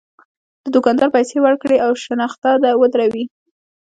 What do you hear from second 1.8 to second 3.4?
او شنخته ودروي.